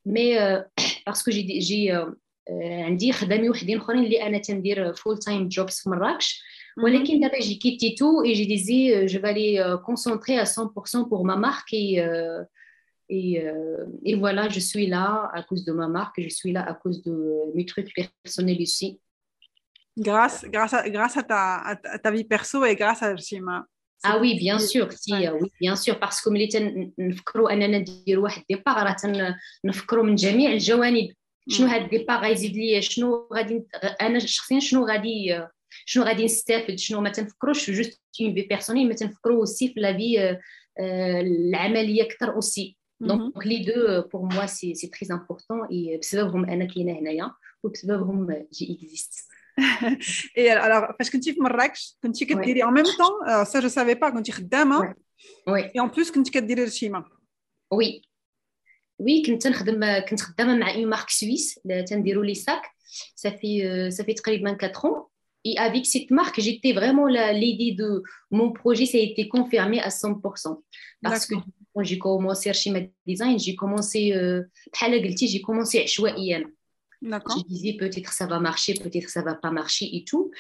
[0.05, 0.61] mais euh,
[1.05, 1.91] parce que j'ai
[2.51, 6.43] عندي خدامي وحدين اخرين اللي انا تندير فول تايم جوبز في مراكش
[6.83, 11.35] ولكن دابا جي كيتي تو اي جي ديزي جو فالي كونسونتري à 100% pour ma
[11.35, 12.43] marque et euh,
[13.13, 16.63] et, euh, et voilà je suis là à cause de ma marque je suis là
[16.71, 17.13] à cause de
[17.55, 18.99] mes trucs personnels ici
[19.97, 21.41] grâce grâce à, grâce à ta,
[21.95, 23.67] à ta vie perso et grâce à Shima
[24.05, 26.47] اه وي بيان سور سي وي بيان سور باسكو ملي
[26.97, 28.95] تنفكروا اننا نديروا واحد ديبار راه
[29.63, 31.09] تنفكروا من جميع الجوانب
[31.49, 33.63] شنو هاد الديبار غيزيد لي شنو غادي
[34.01, 35.43] انا شخصيا شنو غادي
[35.85, 39.97] شنو غادي نستافد شنو ما تنفكروش جوست اون في بيرسونيل ما تنفكروا اوسي في لا
[39.97, 40.37] في
[40.79, 46.65] العمليه اكثر اوسي دونك لي دو بور موا سي سي تري امبورطون اي بسببهم انا
[46.65, 47.31] كاينه هنايا
[47.63, 49.29] وبسببهم جي اكزيست
[50.37, 53.59] Et alors, parce que tu es Marrakech, quand tu es en même temps, alors ça
[53.59, 54.93] je ne savais pas, quand tu es Dama,
[55.73, 57.01] et en plus quand tu es le Shima.
[57.71, 58.01] Oui.
[59.01, 62.69] Oui, كنت نخدم كنت خدامه مع une marque suisse تنديروا لي sacs
[63.15, 65.09] ça fait ça fait تقريبا 4 ans
[65.45, 69.89] et avec cette marque j'étais vraiment l'idée de mon projet ça a été confirmé à
[69.89, 70.61] 100%
[71.01, 71.35] parce que
[71.73, 74.13] quand j'ai commencé Shima Design j'ai commencé
[74.73, 76.43] بحال قلتي j'ai commencé عشوائيا
[77.01, 80.31] Je disais peut-être ça va marcher, peut-être ça va pas marcher et tout.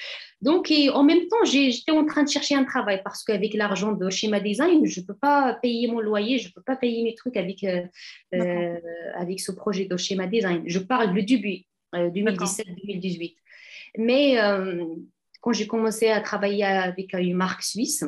[0.41, 3.93] Donc, et en même temps, j'étais en train de chercher un travail parce qu'avec l'argent
[3.93, 7.03] de Schema Design, je ne peux pas payer mon loyer, je ne peux pas payer
[7.03, 7.83] mes trucs avec, euh,
[8.35, 8.77] euh,
[9.15, 10.63] avec ce projet de Schema Design.
[10.65, 11.63] Je parle du début,
[11.95, 13.35] euh, 2017-2018.
[13.97, 14.85] Mais euh,
[15.41, 18.03] quand j'ai commencé à travailler avec une marque suisse,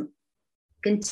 [0.86, 1.06] كنت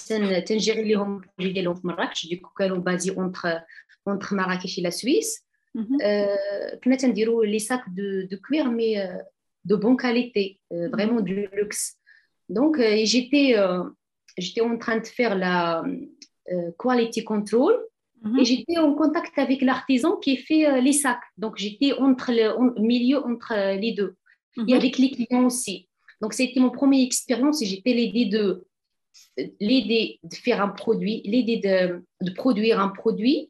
[0.48, 3.62] تنجيري لهم البروجي ديالهم في مراكش ديكو كانوا بازي اونتر
[4.08, 5.46] اونتر مراكش لا سويس
[6.84, 9.20] كنا تنديروا لي ساك دو دو كوير مي
[9.66, 11.96] de bonne qualité, euh, vraiment du luxe.
[12.50, 13.84] Donc, euh, j'étais, euh,
[14.38, 15.84] j'étais en train de faire la
[16.84, 18.40] quality control mm -hmm.
[18.40, 21.28] et j'étais en contact avec l'artisan qui fait les sacs.
[21.44, 22.48] Donc, j'étais entre le
[22.92, 23.54] milieu entre
[23.84, 24.70] les deux mm -hmm.
[24.70, 25.76] et avec les clients aussi.
[26.22, 28.44] Donc, c'était mon première expérience et j'étais l'aider de
[29.60, 33.50] l'aider de faire un produit, l'aider de, de produire un produit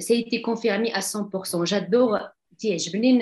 [0.00, 1.64] ça a été confirmé à 100%.
[1.64, 2.18] J'adore,
[2.58, 3.12] تعجبني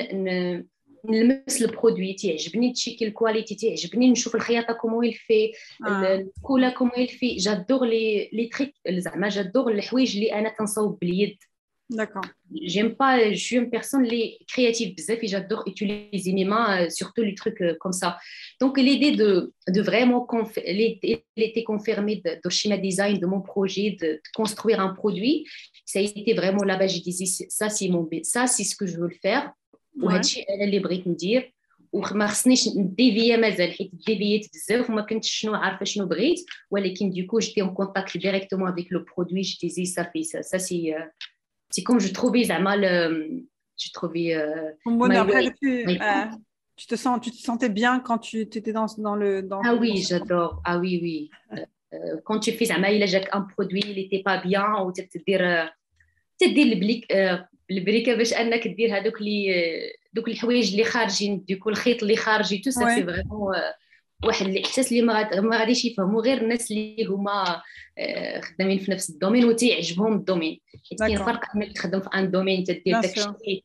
[1.05, 5.53] نلمس البرودوي تعجبني تشيكي الكواليتي تعجبني نشوف الخياطه كومون يل في
[5.87, 11.38] الكولا كومون يل في جادور لي لي تريك زعما جادور الحوايج اللي انا تنصاوب باليد
[11.90, 12.25] D'accord.
[12.62, 17.23] J'aime pas, je suis une personne les, créative et j'adore utiliser mes mains, euh, surtout
[17.23, 18.18] les trucs euh, comme ça.
[18.61, 20.27] Donc, l'idée de, de vraiment,
[20.64, 25.47] elle était confirmée de, de schéma design, de mon projet, de, de, construire un produit.
[25.85, 28.97] Ça a été vraiment là-bas, j'ai dit, ça, c'est mon, ça, c'est ce que je
[28.97, 29.53] veux le faire.
[30.03, 31.55] وهادشي انا اللي بغيت ندير
[31.92, 36.40] وما خصنيش نديفيا مازال حيت ديفييت بزاف وما كنتش شنو عارفه شنو بغيت
[36.71, 40.95] ولكن دوكو جيتي اون كونتاكت ديريكتومون افيك لو برودوي جيتي زي صافي سا سي
[41.71, 42.77] c'est comme je trouvais زعما
[43.85, 46.27] je trouvais euh, bon, après, tu, euh,
[46.77, 49.75] tu te sens tu te sentais bien quand tu étais dans dans le dans ah
[49.75, 51.18] oui j'adore ah oui oui
[51.53, 55.71] euh, quand tu fais زعما الا جاك un produit il était pas bien ou تدير
[56.38, 57.07] تدير البليك
[57.71, 59.53] البريكه باش انك دير هذوك اللي
[60.12, 63.55] دوك الحوايج اللي خارجين دوك الخيط اللي خارجي تو سا سي فريمون
[64.25, 65.01] واحد الإحساس اللي
[65.41, 67.62] ما غاديش يفهموا غير الناس اللي هما
[67.97, 70.62] آه، خدامين في نفس الدومين وتيعجبهم الدومين.
[70.89, 73.63] حيت كاين فرق انك تخدم في أن دومين تدير داك الشيء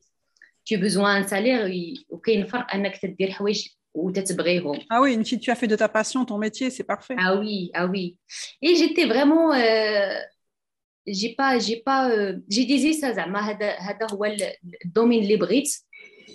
[0.65, 1.71] tu besoin سالير
[2.09, 4.79] وكاين فرق أنك تدير حوايج وتتبغيهم.
[4.91, 7.15] Ah oui, une tu as fait de ta passion ton métier, c'est parfait.
[7.19, 8.17] Ah oui, ah oui.
[8.61, 10.19] Et j'étais vraiment euh,
[11.07, 14.35] j'ai pas j'ai pas euh, j'ai dit ça زعما هذا هذا هو
[14.85, 15.69] الدومين اللي بغيت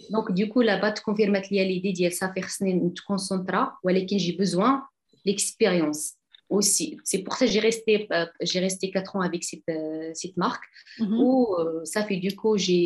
[0.10, 4.82] دونك دوكو لابا تكونفيرمات ليا ليدي ديال صافي خصني نتكونسونطرا ولكن جي بوزوان
[5.26, 6.18] ليكسبيريونس
[6.54, 6.98] aussi.
[7.04, 10.38] C'est pour ça que j'ai resté, euh, j'ai resté 4 ans avec cette, euh, cette
[10.38, 10.66] marque.
[11.00, 11.22] Mm -hmm.
[11.22, 12.84] Où euh, ça fait du coup, j'ai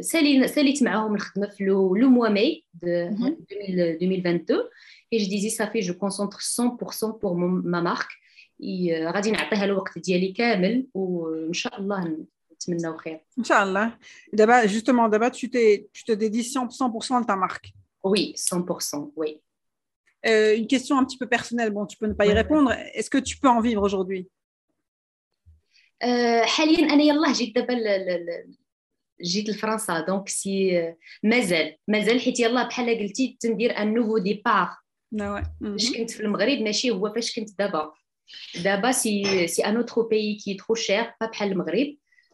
[0.00, 4.70] ساليت معاهم الخدمه في لو موا ماي 2022
[5.14, 7.36] et je disais ça fait je concentre 100% pour
[7.72, 8.14] ma marque
[9.14, 12.26] غادي نعطيها الوقت ديالي كامل وان شاء الله
[12.62, 13.98] نتمناو خير ان شاء الله
[14.32, 17.72] دابا justement دابا tu t'es tu te dédies 100% de ta marque
[18.04, 19.40] oui 100% oui
[20.26, 23.10] euh, une question un petit peu personnelle bon tu peux ne pas y répondre est-ce
[23.10, 24.28] que tu peux en vivre aujourd'hui
[26.04, 27.74] euh, حاليا انا يلاه جيت دابا
[29.22, 34.68] جيت لفرنسا دونك سي مازال مازال حيت يلاه بحال قلتي تندير ان نوفو ديبار
[35.60, 37.92] فاش كنت في المغرب ماشي هو فاش كنت دابا
[38.64, 41.96] دابا سي سي ان اوتر بيي كي ترو شير با بحال المغرب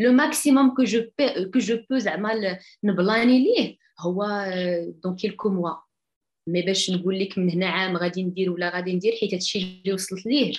[0.00, 1.02] لو ماكسيموم كو جو
[1.52, 4.46] كو جو بو زعما نبلاني ليه هو
[5.04, 5.72] dans quelques mois
[6.46, 9.92] mais باش نقول لك من هنا عام غادي ندير ولا غادي ندير حيت هادشي اللي
[9.92, 10.52] وصلت ليه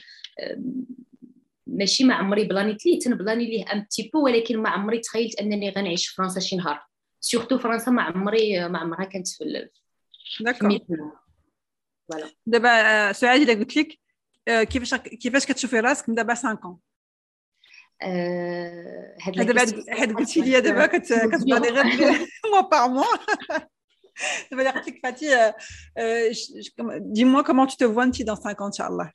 [1.68, 5.70] ماشي ما عمري بلانيت ليه تنبلاني ليه un petit peu ولكن ما عمري تخيلت انني
[5.70, 6.86] غنعيش في فرنسا شي نهار
[7.20, 9.70] surtout فرنسا ما عمري ما عمرها كانت في
[10.40, 10.80] d'accord
[12.12, 14.00] voilà دابا سعاد الا قلت لك
[14.48, 16.91] كيفاش كيفاش كتشوفي راسك من دابا 5 ans.
[19.23, 23.05] هذا بعد حيت قلتي لي دابا كتبغي غير موا بار موا
[24.51, 25.53] دابا قلت لك فاتي
[26.99, 29.13] دي موا كومون تو تو فوا انت دون 5 ans ان شاء الله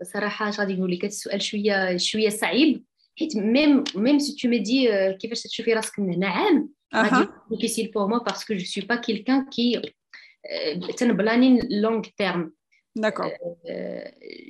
[0.00, 2.84] بصراحه اش غادي نقول لك السؤال شويه شويه صعيب
[3.18, 7.90] حيت ميم ميم سي تو مي دي كيفاش تشوفي راسك من هنا عام غادي ديفيسيل
[7.90, 9.94] بور موا باسكو جو سوي با كيلكان كي
[10.96, 12.52] تنبلاني لونغ تيرم
[12.96, 13.30] داكور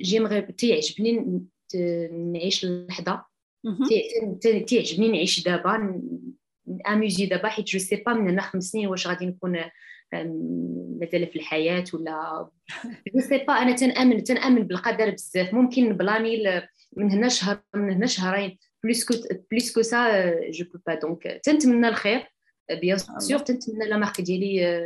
[0.01, 1.43] جيمغي تيعجبني
[2.12, 3.24] نعيش اللحظة.
[4.66, 6.02] تيعجبني نعيش دابا
[6.88, 9.58] اميزي دابا حيت je sais pas من هنا خمس سنين واش غادي نكون
[11.00, 12.48] مازال في الحياة ولا.
[13.14, 15.54] je sais pas أنا تنامن تنأمن بالقدر بزاف.
[15.54, 16.62] ممكن نبلاني
[16.96, 18.58] من هنا شهر من هنا شهرين.
[18.84, 19.14] plus que
[19.50, 22.26] plus que ça je peux pas donc تنتمنى الخير.
[22.80, 24.84] bien sûr تنتمنى la marque ديالي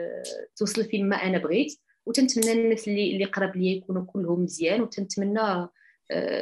[0.57, 1.79] توصل فين ما أنا بغيت.
[2.07, 4.83] وتنتمنى الناس اللي اللي قراب ليا يكونوا كلهم مزيان.
[4.83, 5.69] وتنتمنى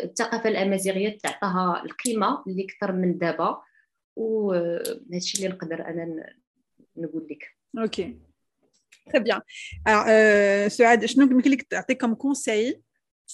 [0.05, 3.63] الثقافة الأمازيغية تعطاها القيمة اللي أكثر من دابا
[4.17, 6.35] وهادشي اللي نقدر أنا
[6.97, 7.57] نقول لك.
[7.79, 8.19] ok
[9.13, 9.41] très bien
[9.89, 12.83] alors سعاد شنو يمكن لك تعطي comme conseils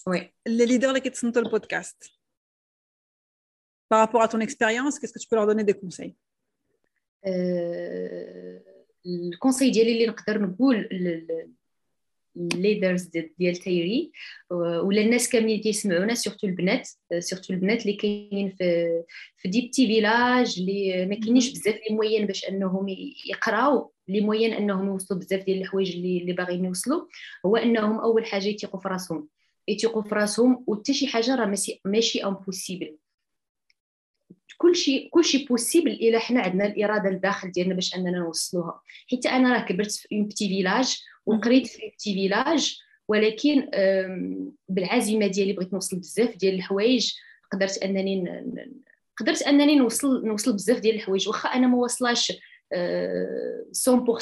[0.07, 2.12] aux leaders اللي كيتصنتوا البودكاست
[3.94, 6.14] par rapport à ton expérience qu'est-ce que tu peux leur donner des conseils?
[9.07, 10.88] ال conseil ديالي اللي نقدر نقول
[12.37, 14.12] leaders ديال تايري.
[14.51, 16.88] ولا الناس كاملين تيسمعونا surtout البنات.
[17.18, 18.87] surtout البنات اللي كاينين في
[19.37, 22.87] في des petits villages اللي ما كاينينش بزاف les moyens باش أنهم
[23.27, 23.92] يقراو.
[24.09, 27.07] les moyens أنهم يوصلوا بزاف ديال الحوايج اللي اللي باغيين يوصلوا.
[27.46, 29.29] هو أنهم أول حاجة يثيقوا في راسهم.
[29.68, 32.20] يثيقوا في راسهم وحتى شي حاجة راه ماشي
[34.64, 38.81] ماشي امبوسيبل كلشي كلشي possible الا حنا عندنا الإرادة الداخل ديالنا باش أننا نوصلوها.
[39.11, 43.69] حيت أنا راه كبرت في un petit village وقريت في petit village ولكن
[44.69, 47.12] بالعزيمه ديالي بغيت نوصل بزاف ديال الحوايج.
[47.53, 48.25] قدرت أنني
[49.16, 51.29] قدرت أنني نوصل نوصل بزاف ديال الحوايج.
[51.29, 52.37] واخا أنا ما واصلاش 100%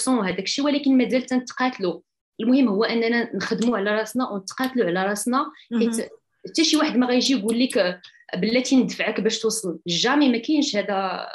[0.08, 2.00] هذاك الشيء ولكن مازال تنتقاتلوا
[2.40, 5.52] المهم هو أننا نخدموا على راسنا ونتقاتلوا على راسنا.
[5.78, 6.10] حيت
[6.48, 8.00] حتى شي واحد ما غيجي يقول لك
[8.36, 9.78] بلاتي ندفعك باش توصل.
[9.86, 11.28] jamais ما كاينش هذا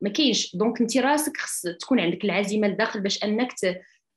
[0.00, 0.56] ما كاينش.
[0.56, 3.52] donc انت راسك خص تكون عندك العزيمة لداخل باش أنك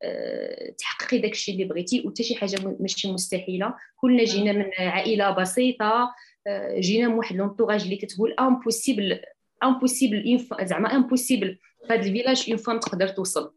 [0.04, 2.04] آه، تحققي داك الشيء اللي بغيتي.
[2.06, 3.74] وحتى شي حاجة ماشي مستحيلة.
[3.96, 6.14] كلنا جينا من عائلة بسيطة
[6.48, 9.22] آه، جينا من واحد l'entourage اللي كتقول impossible
[9.64, 13.54] impossible زعما impossible في هذا الفيلاج une femme تقدر توصل.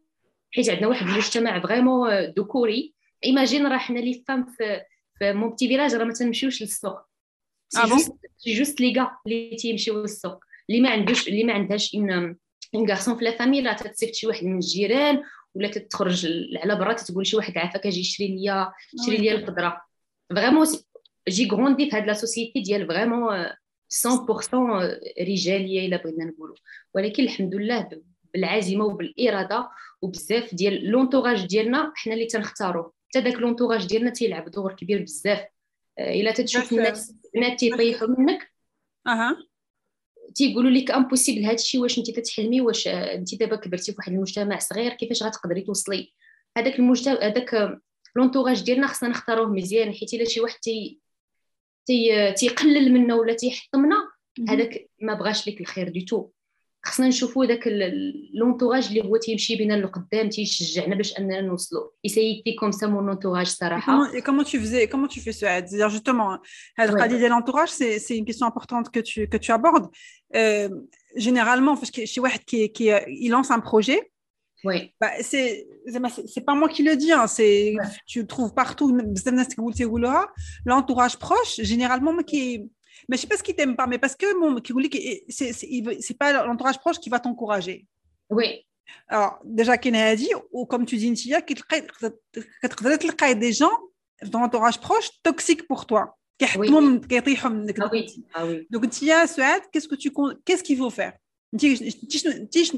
[0.51, 2.93] حيت عندنا واحد المجتمع vraiment ذكوري
[3.25, 4.81] imagine راه حنا les femmes في
[5.19, 6.99] في mon petit village راه ما تنمشيوش للسوق.
[8.37, 10.39] c'est juste les gars اللي تيمشيو للسوق.
[10.69, 12.11] اللي ما عندوش اللي ما عندهاش un
[12.75, 15.23] un garçon في la famille لا تتصيفط شي واحد من الجيران
[15.55, 18.71] ولا تتخرج على برا تقول شي واحد عافاك أجي شري ليا
[19.05, 19.81] شري ليا القدرة.
[20.29, 20.67] vraiment
[21.29, 23.49] j'ai grandi في هاد la société ديال vraiment 100%
[25.21, 26.55] رجالية إلا بغينا نقولوا.
[26.93, 27.89] ولكن الحمد لله
[28.33, 29.69] بالعزيمه وبالإرادة
[30.01, 35.45] وبزاف ديال l'entourage ديالنا حنا اللي تنختاروه حتى داك l'entourage ديالنا تيلعب دور كبير بزاف.
[35.99, 38.51] آه، إلا تتشوف الناس البنات تيطيحوا منك
[39.07, 39.37] أها.
[40.35, 44.59] تيقولوا لك impossible هذا الشيء واش انت تتحلمي واش انت دابا كبرتي في واحد المجتمع
[44.59, 46.13] صغير كيفاش غتقدري توصلي؟
[46.57, 47.79] هذاك المجتمع هذاك
[48.15, 50.99] l'entourage ديالنا خصنا نختاروه مزيان حيت إلا شي واحد تي
[51.85, 53.95] تي تيقلل منا ولا تيحطمنا
[54.49, 56.29] هذاك ما بغاش لك الخير دي تو
[56.82, 57.68] خصنا نشوفوا داك
[58.34, 63.46] لونتوراج اللي هو تيمشي بينا للقدام تيشجعنا باش اننا نوصلوا ايسايتي كوم سا مون انتوراج
[63.46, 66.40] صراحه et comment tu faisais comment tu fais ça c'est justement
[66.78, 69.88] هاد القضيه ديال l'entourage c'est c'est une question importante que tu que tu abordes
[70.36, 70.68] euh,
[71.16, 72.84] généralement parce que chez واحد qui qui
[73.24, 74.00] il lance un projet
[74.64, 74.78] Oui.
[75.00, 75.50] Bah, c'est
[76.32, 77.86] c'est pas moi qui le dis hein, c'est ouais.
[78.12, 78.88] tu trouves partout
[80.70, 82.42] l'entourage proche généralement qui
[83.08, 84.60] mais je sais pas ce qui t'aime pas, mais parce que mon
[85.28, 87.86] c'est pas l'entourage proche qui va t'encourager.
[88.30, 88.64] Oui.
[89.08, 93.76] Alors, déjà, qui a dit, ou comme tu dis, Ntia, qu'il y des gens
[94.32, 96.16] dans l'entourage proche toxiques pour toi.
[96.56, 96.68] Oui.
[96.70, 98.06] Ah oui.
[98.34, 98.66] Ah oui.
[98.70, 99.26] Donc, Ntia,
[99.70, 100.10] qu'est-ce que tu
[100.44, 101.14] qu'est-ce qu'il faut faire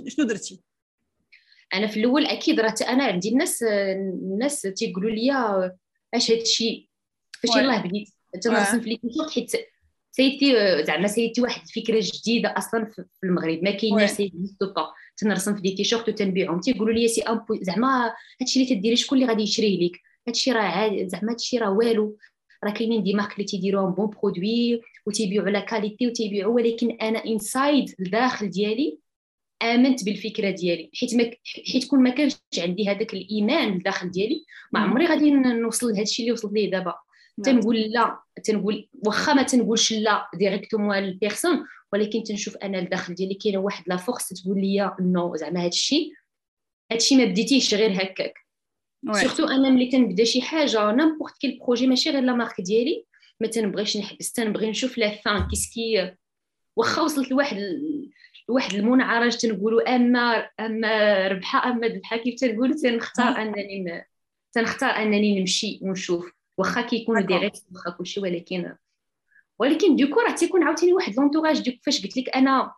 [0.08, 0.60] شنو درتي
[1.74, 5.32] انا في الاول اكيد راه انا عندي الناس الناس تيقولوا لي
[6.14, 6.88] اش هذا الشيء
[7.32, 8.08] فاش يلاه بديت
[8.42, 9.00] تنرسم في لي
[9.34, 9.52] حيت
[10.15, 13.63] c'était آه، زعما c'était واحد الفكرة جديدة أصلا في المغرب.
[13.63, 16.59] ما كايناش c'était pas تنرسم في des t-shirts وتنبيعهم.
[16.59, 20.51] تيقولوا لي c'est un peu زعما هادشي اللي تديري شكون اللي غادي يشريه لك؟ هادشي
[20.51, 22.17] راه عادي زعما هادشي راه والو.
[22.63, 27.95] راه كاينين des marques اللي تيديروهم bons produits وتيبيعوا la qualité وتيبيعوا ولكن أنا inside
[27.99, 28.99] الداخل ديالي
[29.63, 30.91] آمنت بالفكرة ديالي.
[30.99, 31.31] حيت ما
[31.73, 36.25] حيت كون ما كانش عندي هذاك الإيمان الداخل ديالي ما عمري غادي نوصل لهذا الشيء
[36.25, 36.95] اللي وصلت ليه دابا.
[37.43, 43.33] تنقول لا تنقول واخا ما تنقولش لا directement لل personne ولكن تنشوف أنا الداخل ديالي
[43.33, 46.13] كاينة واحد la force تقول لي non زعما هذا الشيء
[46.91, 48.33] هذا الشيء ما بديتيش غير هكاك.
[49.11, 53.05] surtout أنا ملي تنبدا شي حاجة n'importe quel projet ماشي غير la marque ديالي
[53.39, 56.15] ما تنبغيش نحبس تنبغي نشوف la fin qu'est-ce que
[56.75, 57.57] واخا وصلت لواحد
[58.49, 64.05] لواحد المنعرج تنقولوا أما أما ربحة أما ذبحة كيف تنقولوا تنختار أنني
[64.53, 66.31] تنختار أنني نمشي ونشوف.
[66.57, 68.75] واخا كيكونوا des risques واخا كلشي ولكن
[69.59, 72.73] ولكن donc راه تيكون عاوتاني واحد l'entourage donc فاش قلت لك أنا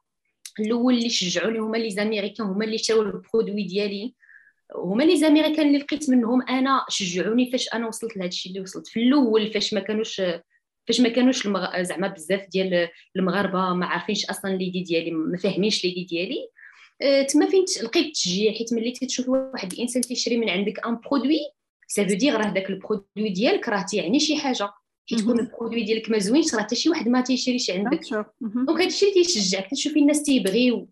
[0.60, 4.13] الأول اللي شجعوني هما les Américains هما اللي شراو ال produit ديالي
[4.76, 8.88] هما les Américains اللي لقيت منهم أنا شجعوني فاش أنا وصلت لهذا الشيء اللي وصلت.
[8.88, 10.22] في الأول فاش ما كانوش
[10.88, 11.82] فاش ما كانوش المغ...
[11.82, 16.50] زعما بزاف ديال المغاربة ما عارفينش أصلا l'idée ديالي ما فاهمينش l'idée ديالي.
[17.02, 21.39] أه تما فين لقيت التشجيع حيت ملي تشوف واحد الإنسان تيشري من عندك un produit
[21.88, 24.69] ça veut dire راه داك ال produit ديالك راه تيعني شي حاجة
[25.08, 28.02] كي تكون ال produit ديالك ما زوينش راه حتى شي واحد ما تيشريش عندك
[28.41, 30.89] donc هادشي اللي تيشجعك تشوفي الناس تيبغيو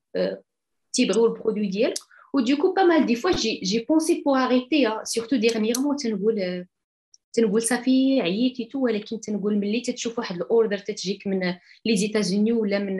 [0.93, 1.97] تيبغيو ال produit ديالك
[2.33, 6.65] و donc pas mal de fois j'ai j'ai pensé pour arrêter surtout dernièrement تنقول
[7.33, 11.55] تنقول صافي عييتي tout ولكن تنقول ملي تتشوف واحد ال order تتجيك من
[11.85, 12.97] les États-Unis ولا من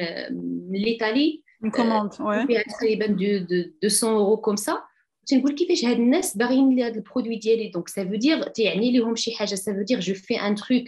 [0.68, 1.44] من l'Italie
[1.76, 3.46] commande oui تقريبا de
[3.84, 4.84] 200 euros comme ça
[5.28, 7.68] تنقول كيفاش هاد الناس باغيين لي هاد ال produit ديالي.
[7.68, 9.56] donc ça veut dire تيعني ليهم شي حاجة.
[9.56, 10.84] ça veut dire je fais un truc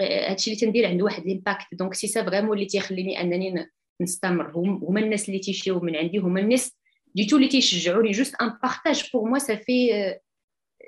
[0.00, 3.66] هادشي اللي تندير عنده واحد l'impact donc c'est ça vraiment اللي تيخليني أنني
[4.00, 4.50] نستمر.
[4.56, 6.18] هما الناس اللي تيشريو من عندي.
[6.18, 6.76] هما الناس
[7.14, 8.10] du tout اللي تيشجعوني.
[8.10, 9.90] juste un partage pour moi ça fait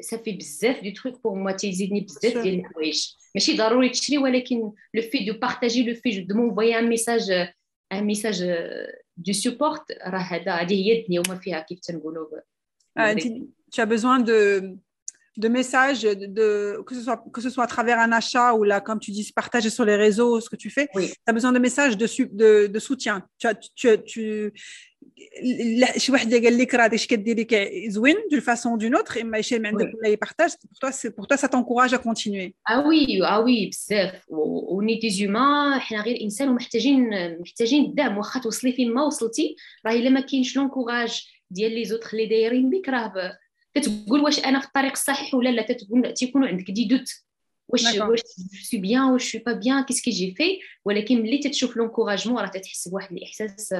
[0.00, 3.06] سا في بزاف de trucs pour moi تيزيدني بزاف ديال الحوايج.
[3.34, 7.30] ماشي ضروري تشري ولكن le fait de partager le fait de m'envoyer un message
[7.92, 8.44] un message
[9.16, 11.22] de support راه هذا هذه هي الدنيا.
[11.26, 12.26] وما فيها كيف تنقولوا.
[12.95, 14.75] ah, tu as besoin de,
[15.37, 18.79] de messages, de, que, ce soit, que ce soit à travers un achat ou là,
[18.79, 20.87] comme tu dis, partager sur les réseaux ce que tu fais.
[20.95, 21.07] Oui.
[21.09, 23.27] Tu as besoin de messages de, de, de soutien.
[23.37, 24.53] Tu, as, tu, tu,
[25.97, 29.41] شي واحد قال لك راه داكشي كدير لك زوين d'une façon ou d'une autre اما
[29.41, 32.87] شي من عندك ولا يبارطاج pour toi c'est pour toi ça t'encourage à continuer اه
[32.87, 37.09] وي اه وي بزاف وني دي زوما حنا غير انسان ومحتاجين
[37.39, 39.55] محتاجين الدعم واخا توصلي فين ما وصلتي
[39.85, 43.38] راه الا ما كاينش لونكوراج ديال les autres اللي دايرين بك راه
[43.74, 47.10] كتقول واش أنا في الطريق الصحيح ولا لا تتقول تيكونوا عندك دي دوت.
[47.68, 48.20] واش واش
[48.70, 52.48] c'est bien واش c'est pas bien qu'est-ce que j'ai fait ولكن ملي تتشوف l'encouragement راه
[52.48, 53.74] تتحس بواحد الإحساس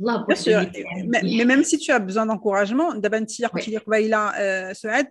[0.00, 0.60] الله sûr,
[1.06, 5.10] mais, mais même si tu as besoin d'encouragement, دابا أنت قلتي لي قبيلة سعاد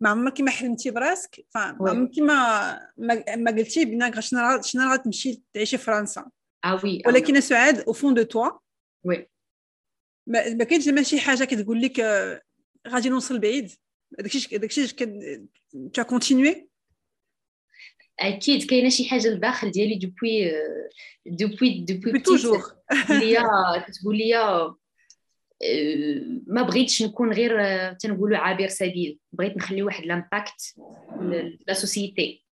[0.00, 1.46] ما عمرك ما حلمتي براسك.
[1.54, 2.80] ما عمرك ما
[3.36, 6.30] ما قلتي بناك شنو شنو غتمشي تعيشي في فرنسا.
[6.64, 8.50] ah oui ولكن سعاد au fond de toi
[9.04, 9.28] oui
[10.26, 12.00] ما كاينش زعما شي حاجة كتقول لك
[12.88, 13.70] غادي نوصل بعيد؟
[14.18, 14.86] داكشي داكشي
[15.92, 16.68] tu continues
[18.20, 20.52] أكيد كاينة شي حاجة لداخل ديالي depuis
[21.26, 22.62] depuis depuis toujours
[23.10, 23.44] ليا
[23.86, 24.74] كتقول ليا
[26.46, 29.18] ما بغيتش نكون غير تنقولوا عابر سبيل.
[29.32, 30.74] بغيت نخلي واحد l'impact
[31.68, 32.44] la société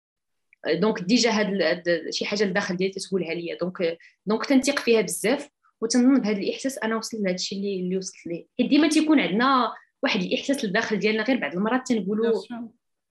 [0.68, 3.59] donc déjà هاد شي حاجة لداخل ديالي تتقولها ليا.
[3.59, 5.49] donc donc تنثق فيها بزاف.
[5.81, 8.47] وتنظن بهذا الإحساس أنا وصلت لهذا الشيء اللي, اللي وصلت ليه.
[8.59, 9.72] حيت ديما تيكون عندنا
[10.03, 11.53] واحد الإحساس لداخل ديالنا غير بعض.
[11.55, 12.43] المرات تنقولوا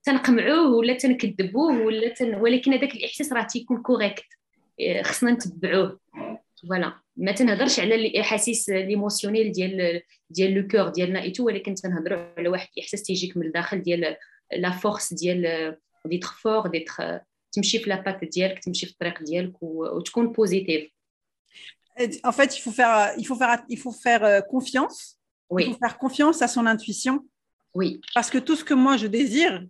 [0.04, 2.36] تنقمعوه ولا تنكذبوه ولا تن...
[2.36, 4.26] ولكن هذاك الإحساس راه تيكون correct
[5.02, 6.00] خصنا نتبعوه.
[6.62, 12.34] voilà ما تنهضرش على الأحاسيس l'émotionnel ديال ديال le cœur ديالنا et tout ولكن تنهضروا
[12.38, 14.16] على واحد الإحساس تيجيك من الداخل ديال
[14.58, 17.20] la force ديال d'être fort d'être
[17.52, 20.92] تمشي في لاباك ديالك تمشي في الطريق ديالك وتكون positive
[22.24, 25.18] En fait, euh, il faut faire, il faut faire, il faut faire confiance.
[25.50, 25.66] Oui.
[25.68, 27.26] Il faut faire confiance à son intuition.
[27.74, 28.02] Oui.
[28.14, 29.66] Parce que tout ce que moi je désire,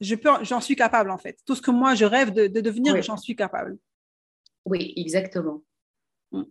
[0.00, 1.38] je peux, j'en suis capable en fait.
[1.46, 3.78] Tout ce que moi je rêve de, devenir, j'en suis capable.
[4.64, 5.62] Oui, exactement.
[6.32, 6.44] Mm.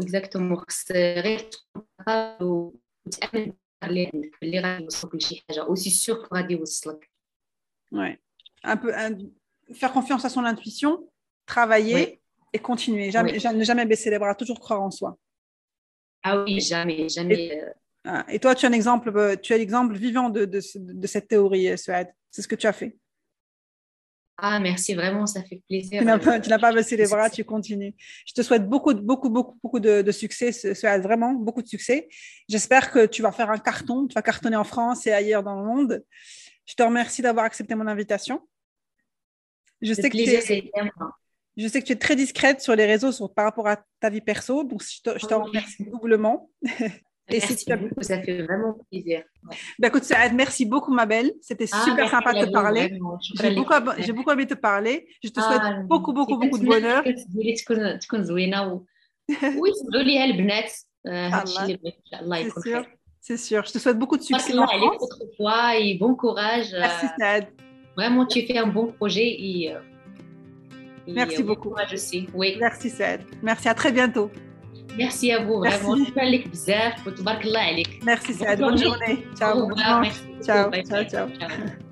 [0.00, 0.62] Exactement.
[5.68, 6.22] aussi sûr
[7.92, 8.20] ouais.
[8.64, 8.92] Un peu
[9.72, 11.08] faire confiance à son intuition,
[11.46, 12.20] travailler
[12.52, 13.10] et continuer.
[13.10, 13.40] Jamais, Oui.
[13.40, 15.18] ja- ne jamais baisser les bras, toujours croire en soi.
[16.22, 17.60] Ah oui, jamais, jamais.
[17.62, 17.70] euh,
[18.04, 20.78] Ah, Et toi, tu as un exemple, euh, tu as l'exemple vivant de, de, ce-
[20.78, 22.08] de cette théorie, euh, Suad.
[22.30, 22.96] C'est ce que tu as fait.
[24.40, 25.98] Ah, merci, vraiment, ça fait plaisir.
[26.00, 27.94] Tu n'as pas, baissé les bras, tu continues.
[28.24, 32.08] Je te souhaite beaucoup, beaucoup, beaucoup, beaucoup de, de succès, Suad, vraiment beaucoup de succès.
[32.48, 35.56] J'espère que tu vas faire un carton, tu vas cartonner en France et ailleurs dans
[35.60, 36.04] le monde.
[36.66, 38.40] Je te remercie d'avoir accepté mon invitation.
[39.82, 40.62] Je Le sais, que tu plaisir,
[41.58, 44.20] je sais que tu es très discrète sur les réseaux par rapport à ta vie
[44.20, 46.50] perso, donc je t'en remercie doublement.
[47.30, 49.22] Merci beaucoup, ça fait vraiment plaisir.
[49.78, 49.90] Bah,
[50.32, 51.30] merci beaucoup, ma belle.
[51.42, 52.98] C'était super sympa de te parler.
[53.98, 55.06] J'ai beaucoup, aimé te parler.
[55.22, 57.04] Je te souhaite beaucoup, beaucoup, beaucoup de bonheur.
[63.20, 63.62] C'est sûr.
[63.66, 64.54] Je te souhaite beaucoup de succès.
[64.54, 65.48] Merci, beaucoup,
[65.78, 66.72] et bon courage.
[66.72, 67.48] Merci, Saad.
[67.94, 69.74] Vraiment, tu fais un bon projet et.
[71.08, 71.70] Merci beaucoup.
[71.70, 72.26] Moi, je sais.
[72.34, 72.56] Oui.
[72.60, 73.20] Merci, Saad.
[73.42, 74.30] Merci, à très bientôt.
[74.96, 75.96] Merci à vous, vraiment.
[78.04, 78.58] Merci, Saad.
[78.58, 79.26] Bonne journée.
[79.36, 79.58] Ciao.
[79.58, 80.04] Au revoir.
[80.42, 80.70] Ciao.
[80.72, 81.28] Ciao, ciao.
[81.28, 81.87] ciao.